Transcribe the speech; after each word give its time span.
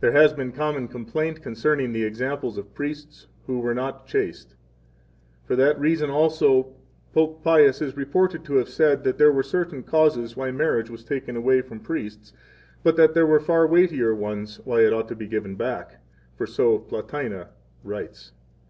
1 0.00 0.12
There 0.12 0.12
has 0.12 0.34
been 0.34 0.52
common 0.52 0.88
complaint 0.88 1.40
concerning 1.42 1.94
the 1.94 2.04
examples 2.04 2.58
of 2.58 2.74
priests 2.74 3.28
who 3.46 3.60
were 3.60 3.74
not 3.74 4.06
chaste. 4.06 4.50
2 4.50 4.56
For 5.46 5.56
that 5.56 5.80
reason 5.80 6.10
also 6.10 6.74
Pope 7.14 7.42
Pius 7.42 7.80
is 7.80 7.96
reported 7.96 8.44
to 8.44 8.56
have 8.56 8.68
said 8.68 9.04
that 9.04 9.16
there 9.16 9.32
were 9.32 9.42
certain 9.42 9.82
causes 9.82 10.36
why 10.36 10.50
marriage 10.50 10.90
was 10.90 11.02
taken 11.02 11.34
away 11.34 11.62
from 11.62 11.80
priests, 11.80 12.34
but 12.82 12.96
that 12.96 13.14
there 13.14 13.26
were 13.26 13.40
far 13.40 13.66
weightier 13.66 14.14
ones 14.14 14.60
why 14.64 14.82
it 14.84 14.92
ought 14.92 15.08
to 15.08 15.16
be 15.16 15.26
given 15.26 15.54
back; 15.54 15.96
for 16.36 16.46
so 16.46 16.76
Platina 16.78 17.48
writes. 17.82 18.32